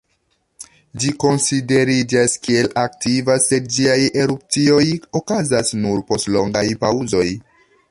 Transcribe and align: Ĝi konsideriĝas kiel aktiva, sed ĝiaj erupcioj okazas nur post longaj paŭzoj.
Ĝi 1.01 1.09
konsideriĝas 1.23 2.33
kiel 2.47 2.69
aktiva, 2.85 3.37
sed 3.49 3.69
ĝiaj 3.77 3.99
erupcioj 4.23 4.89
okazas 5.23 5.73
nur 5.85 6.05
post 6.11 6.35
longaj 6.39 6.67
paŭzoj. 6.85 7.27